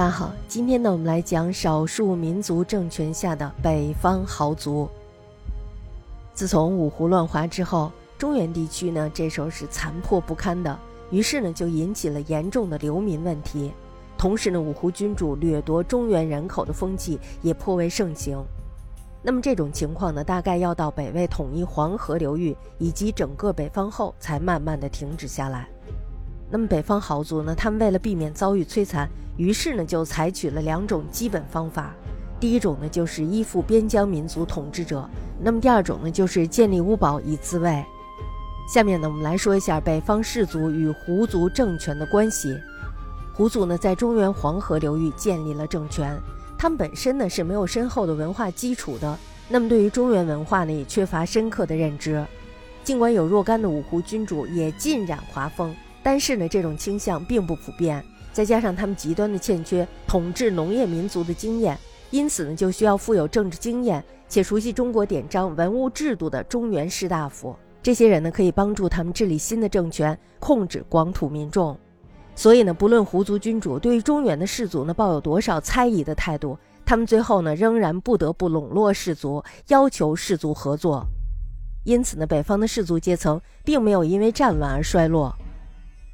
[0.00, 4.88] 大家好，今天呢，我们来讲少数民族政权下的北方豪族。
[6.32, 10.74] 自从五胡乱华之后，中原地区呢，这时候是残破不堪的，
[11.10, 13.70] 于是呢，就引起了严重的流民问题。
[14.16, 18.42] 同时呢，五胡君主掠夺中原人口的风气也颇为盛行。
[19.22, 25.68] 那么这种情况呢，大概要到北魏统一黄河流域以及整个北方后，才慢慢的停止下来。
[26.50, 27.54] 那么北方豪族呢？
[27.54, 31.94] 他们为了避免遭遇摧残，于是呢就采取了两种基本方法。
[32.40, 35.08] 第一种呢就是依附边疆民族统治者，
[35.40, 37.84] 那么第二种呢就是建立屋堡以自卫。
[38.72, 42.56] 下面呢我们来说一下北方氏族与胡族政权的关系。
[43.32, 46.18] 胡族呢在中原黄河流域建立了政权，
[46.58, 52.24] 他们本身呢是没有深厚的文化基础的，那么对于中原文化呢也缺乏深刻的认知。
[52.82, 55.74] 尽管有若干的五胡君主也浸染华风。
[56.02, 61.78] 但是呢，这种倾向并不普遍，再加上他们极端的欠缺统治农业民族的经验，
[62.10, 67.54] 因此呢，就需要富有政治经验且熟悉中国典章文物制度的中原士大夫。
[67.82, 71.76] 这些人呢，可以帮助他们治理新的政权，控制广土民众。
[72.34, 81.06] 所以呢，不论胡族君主对于中原的士族呢抱有多少猜疑的态度，他们最后呢，仍然不得不笼络士族，要求士族合作。
[81.84, 85.34] 因此呢，北方的士族阶层并没有因为战乱而衰落。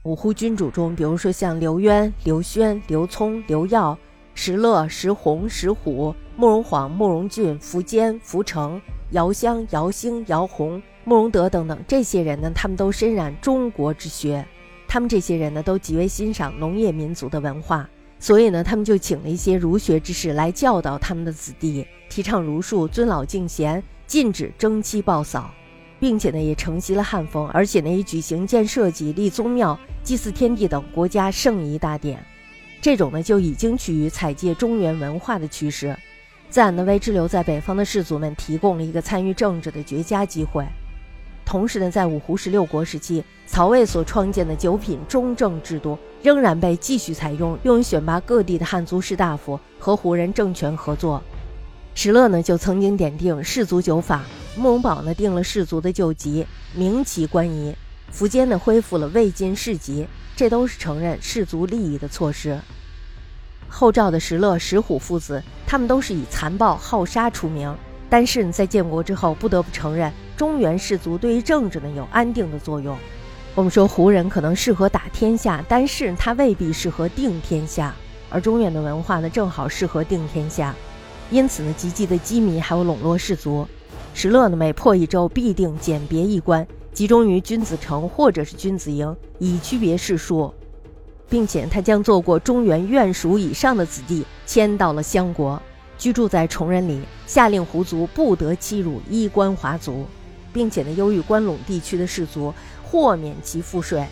[0.06, 3.98] 五胡君主中，比如说像刘渊、刘轩、刘聪、刘耀、
[4.34, 14.46] 石勒、石弘、石虎、慕容晃、慕容俊、苻坚、苻成、姚襄、姚兴、姚洪、慕容德等等这些人呢，他们都深染中国之学，
[14.86, 17.90] 他们这些人呢，都极为欣赏农业民族的文化，
[18.20, 25.50] 所以呢，他们就请了一些儒学之士来教导他们的子弟，提倡儒术、尊老敬贤，禁止征妻暴嫂。
[25.98, 32.24] 并且呢，也承袭了汉风，而且呢，也举行建社稷、立宗庙、祭祀天地等国家圣仪大典。
[32.80, 35.96] 这种呢，就已经趋于采借中原文化的趋势，
[36.50, 40.64] 自然呢，为滞留在北方的士族们提供了一个参与政治的绝佳机会。
[41.44, 51.22] 同时呢，在五胡十六国时期，曹魏所创建的九品中正制度仍然被继续采用，用于选拔各地的汉族士大夫和胡人政权合作。
[51.94, 54.20] 石勒呢，就曾经点定士族九法；
[54.56, 57.74] 慕容宝呢，定了士族的旧籍，明其官仪；
[58.10, 62.58] 苻坚呢，恢复了魏晋世籍，这都是承认士族利益的措施。
[63.68, 67.74] 后赵的石勒、石虎父子，他们都是以残暴好杀出名。
[68.08, 72.96] 但是呢在建国之后，不得不承认，中原士族对于政治呢有安定的作用。
[73.54, 77.94] 我们说胡人可能适合打天下，但是他未必适合定天下，
[78.30, 80.74] 而中原的文化呢，正好适合定天下。
[81.30, 83.68] 因此呢，积极的机密还有笼络士族。
[84.18, 90.50] 石勒呢，每破一州，必定简别一关，集中于君子城或者是君子营，以区别士庶，
[91.28, 95.60] 并且他将做过中原院属以上的子弟迁到了襄国，
[95.98, 100.06] 居住在崇仁里，下令胡族不得欺辱衣冠华族，
[100.50, 104.02] 并且呢，优于关陇地区的士族，豁免其赋税。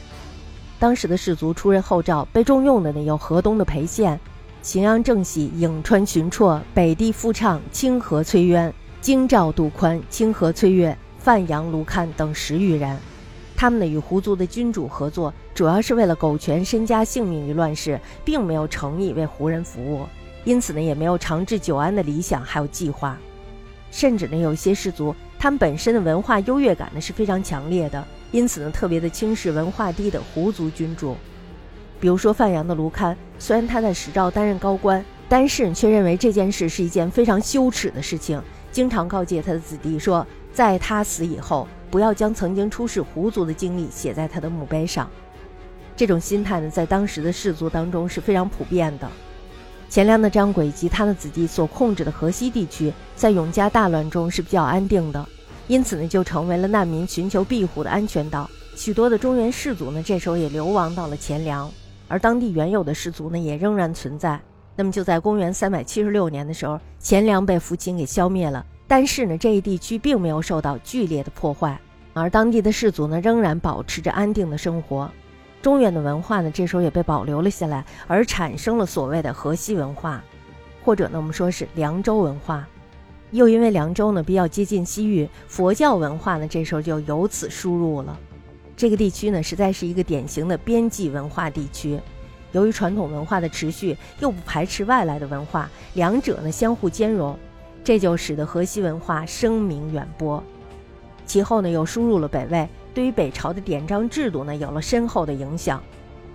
[0.79, 4.21] 当时的士族出任后赵，被重用的呢，有河东的裴宪。
[4.63, 8.73] 荥阳郑喜、颍川荀绰、北地傅畅、清河崔渊、
[9.05, 12.97] 京兆杜宽、清河崔岳、范阳卢堪等十余人，
[13.55, 20.07] 他们呢与胡族的君主合作，主要是为了苟全身家性命于乱世，并没有诚意为胡人服务，
[20.45, 23.19] 因此呢也没有长治久安的理想还有计划，
[23.91, 31.15] 甚至呢有些氏族，他们本身的文化优越感呢是非常强烈的，因此呢特别的轻视文化低的胡族君主。
[32.01, 38.41] 比如说范阳的卢堪，虽然他在史赵担任高官，但是却认为这件事是一件非常羞耻的事情，
[38.75, 45.09] 经常告诫他的子弟说，在他死以后，不要将曾经出使胡族的经历写在他的墓碑上。
[45.95, 49.09] 这种心态呢，在当时的氏族当中是非常普遍的。
[49.89, 55.25] 钱粮的张轨及他的子弟所控制的河西地区，在永嘉大乱中是比较安定的，
[55.69, 58.51] 因此呢，就成为了难民寻求庇护的安全岛。
[58.75, 61.71] 许多的中原氏族呢，这时候也流亡到了钱粮。
[62.09, 64.41] 而当地原有的氏族呢，也仍然存在。
[64.75, 68.67] 那么就在公元三百七十六年的时候，钱粮被父亲给消灭了。
[68.87, 71.81] 但是呢，这一地区并没有受到剧烈的破坏，
[72.13, 75.11] 而当地的氏族呢，仍然保持着安定的生活。
[75.63, 80.23] 中原的文化呢，这时候也被保留了下来，而产生了所谓的河西文化，
[80.85, 82.69] 或者呢，我们说是凉州文化。
[83.31, 88.17] 又因为凉州呢比较接近西域，佛教文化呢，这时候就由此输入了。
[88.77, 91.99] 这个地区呢，实在是一个典型的边际文化地区。
[92.53, 97.37] 由于传统文化的持续，又不排斥外来的文化，两者呢相互兼容，
[97.85, 100.43] 这就使得河西文化声名远播。
[101.25, 105.81] 其后呢，又输入了北魏，对于北朝的典章制度呢有了深厚的影响。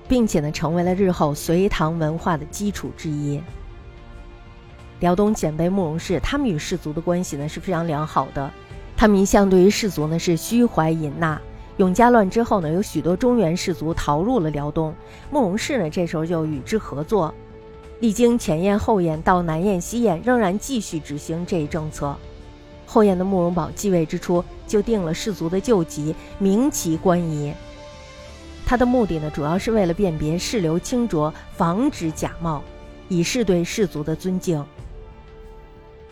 [0.07, 3.39] 并且呢，成为了日后隋唐文化的基础之一。
[5.01, 8.51] 辽东鲜卑慕容氏，他们与氏族的关系呢是非常良好的，
[8.97, 11.39] 他们一向对于氏族呢是虚怀隐纳。
[11.77, 14.91] 永嘉乱之后呢，有许多中原氏族逃入了辽东，
[15.29, 17.31] 慕容氏呢这时候就与之合作，
[17.99, 22.15] 历经前燕后燕到南燕西燕，仍然继续执行这一政策。
[22.85, 27.53] 后燕的慕容宝继位之初，就定了氏族的旧籍，明其官仪。
[28.65, 32.63] 他的目的呢，主要是为了辨别世流清浊，防止假冒，
[33.09, 34.63] 以示对氏族的尊敬。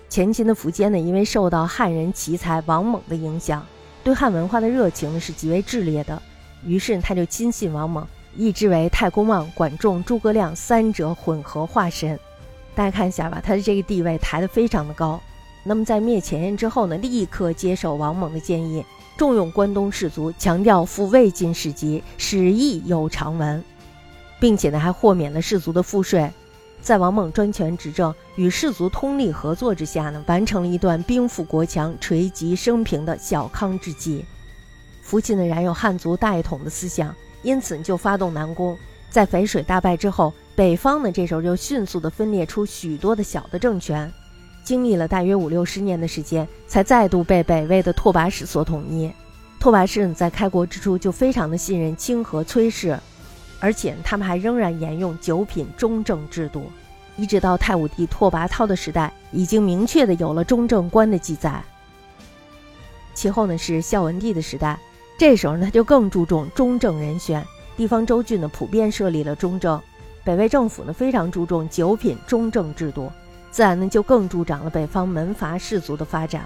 [0.09, 3.65] 前秦的苻坚呢，因为受到汉人奇才王猛的影响。
[4.03, 6.21] 对汉文化的热情呢是极为炽烈的，
[6.65, 8.05] 于是他就亲信王猛，
[8.37, 12.17] 义之为太公望、管仲、诸葛亮三者混合化身。
[12.75, 15.19] 大家看一下吧，他的这个地位抬得非常的高。
[15.63, 18.85] 那么在灭前燕之后呢，立刻接受王猛的建议，
[19.17, 23.61] 重用关东士族，强调复魏晋史籍，史义有常文，
[24.39, 26.31] 并且呢还豁免了士族的赋税。
[26.79, 34.23] 在王猛专权执政、与士族通力合作之下呢，完成了一段兵富国强、垂及升平的小康之际。
[35.01, 38.77] 父亲呢燃有汉族大一统的思想，因此就发动南攻。
[39.09, 44.11] 在淝水大败之后，北方呢这时候就迅速的分裂出许多的小的政权，
[44.63, 49.11] 经历了大约五六十年的时间，才再度被北魏的拓跋氏所统一。
[49.59, 52.97] 拓跋氏在开国之初就非常的信任清河崔氏。
[53.59, 56.71] 而且他们还仍然沿用九品中正制度，
[57.15, 61.63] 一直到太武帝拓跋焘的时代，已经明确的有了中正官的记载。
[63.15, 64.77] 其后呢是孝文帝的时代，
[65.17, 69.81] 这时候呢他就更注重中正人选，地方州郡呢普遍设立了中正，
[70.23, 73.11] 北魏政府呢非常注重九品中正制度，
[73.49, 76.43] 自然呢就更助长了北方门阀士族的发展。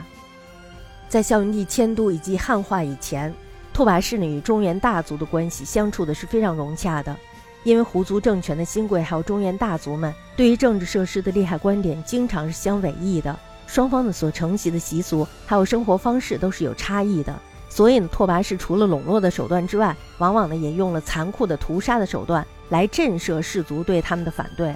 [1.10, 3.34] 在孝文帝迁都以及汉化以前。
[3.74, 7.16] 拓跋氏呢与中原大族的关系相处的是非常融洽的，
[7.64, 17.34] 因为胡族政权的新贵还有中原大族们对于政治设施的利害观点经常是相违异的，双方的所承袭的习俗还有生活方式都是有差异的，
[17.74, 24.76] 所以呢拓跋氏除了笼络的手段之外，往往呢也用了残酷的屠杀的手段来震慑士族对他们的反对，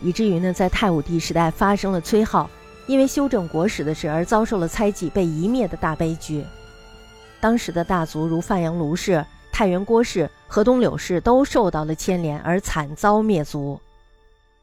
[0.00, 2.48] 以至于呢在太武帝时代发生了崔浩
[2.86, 6.44] 因为修正国史的事而遭受了猜忌被夷灭的大悲剧。
[7.40, 13.80] 当时的大族如范阳卢氏、太原郭氏、河东柳氏都受到了牵连而惨遭灭族。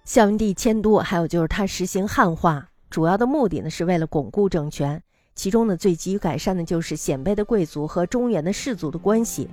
[0.05, 5.03] 孝文帝迁都，还有就是他实行汉化，主要的目的呢是为了巩固政权。
[5.39, 9.47] 其中呢最急于改善的就是鲜卑的贵族和中原的士族的关系。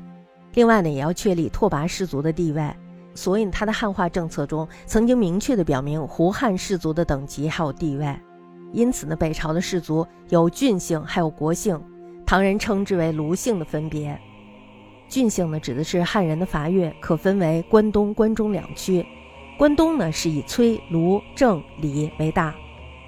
[0.55, 2.69] 另外呢也要确立拓跋氏族的地位。
[3.15, 8.19] 所以他的汉化政策中曾经明确的表明胡汉氏族的等级还有地位。
[8.73, 11.81] 因此呢北朝的氏族有郡姓，还有国姓。
[12.27, 14.21] 唐人称之为卢姓的分别，
[15.09, 19.07] 郡姓呢指的是汉人的伐越，可分为关东、关中两区。
[19.57, 22.53] 关东呢是以崔、卢、郑、李为大，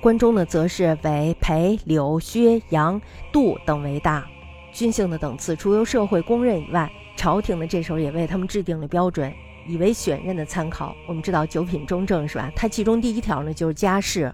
[0.00, 3.00] 关中呢则是为裴、柳、薛、杨、
[3.32, 4.24] 杜等为大。
[4.72, 9.32] 郡姓的等次除由社会公认以外，朝廷呢这时候也为他们制定了标准，
[9.66, 10.94] 以为选任的参考。
[11.08, 12.52] 我们知道九品中正是吧？
[12.54, 14.32] 它其中第一条呢就是家世。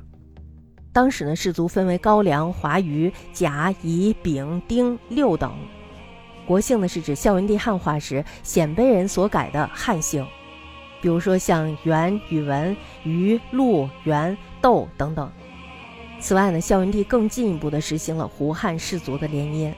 [0.93, 5.51] 当时呢，氏族分为高梁、华余、甲、乙、丙、丁六等。
[6.47, 10.27] 国姓呢，是指孝文帝汉化时鲜卑人所改的汉姓，
[11.01, 15.33] 比如说像元、宇文、于、陆、元、窦等等。
[16.25, 19.71] 此外呢，孝文帝更进一步的实行了胡汉氏族的联姻，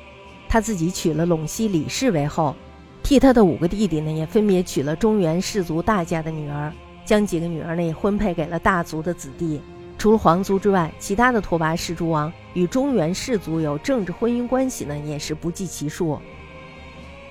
[0.48, 2.54] 他自己娶了陇西李氏为后，
[3.02, 6.72] 替他的五个弟弟呢，也分别娶了中原氏族大家的女儿，
[7.04, 9.60] 将几个女儿呢也婚配给了大族的子弟。
[9.98, 16.16] 除了皇族之外，其他的拓跋氏诸王与中原氏族有政治婚姻关系呢，也是不计其数。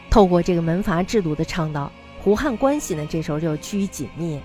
[0.10, 1.90] 透过这个门阀制度的倡导，
[2.22, 4.42] 胡汉关系呢，这时候就趋于紧密。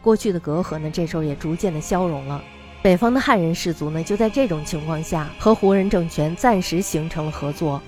[0.00, 2.40] 过去的隔阂呢，这时候也逐渐的消融了。
[2.88, 7.82] 北方的汉人氏族呢，就在这种情况下和胡人政权暂时形成了合作。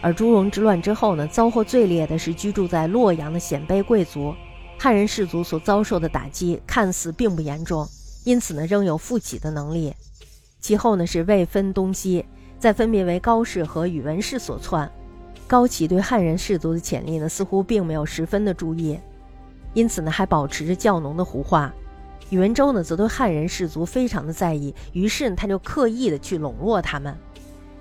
[0.00, 4.34] 而朱荣之乱之后呢，遭祸最烈的是居住在洛阳的鲜卑贵族，
[4.78, 7.86] 汉人氏族所遭受的打击看似并不严重。
[8.24, 9.92] 因此呢，仍有复起的能力。
[10.58, 12.24] 其后呢，是未分东西，
[12.58, 14.90] 再分别为高氏和宇文氏所篡。
[15.46, 18.98] 高齐对汉人氏族的潜力呢，似乎并没有十分的注意，
[19.74, 21.70] 因此呢，还保持着较浓的胡化。
[22.30, 27.16] 宇文周呢，则对汉人氏族非常的在意，于是呢他就刻意的去笼络他们，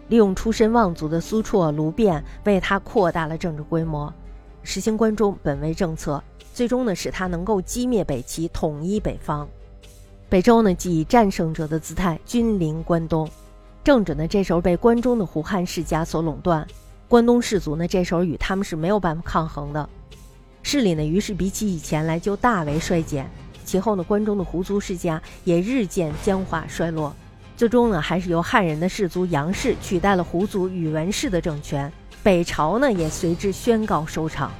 [0.10, 4.14] 利用出身望族的苏绰、卢变，为他扩大了政治规模，
[4.62, 6.24] 实行关中本位政策，
[6.54, 9.48] 最终呢，使他能够击灭北齐，统一北方。
[10.30, 13.28] 北周呢，即以战胜者的姿态君临关东，
[13.84, 16.68] 政治呢这时候被关中的胡汉世家所垄断，
[17.08, 19.90] 关东士族呢这时候与他们是没有办法抗衡的。
[20.62, 23.28] 势力呢于是比起以前来就大为衰减。
[23.66, 27.14] 其后呢，关中的胡族世家也日渐僵化衰落，
[27.58, 31.92] 最终呢，还是由汉人的氏族杨氏取代了胡族宇文氏的政权，
[32.22, 34.52] 北朝呢也随之宣告收场。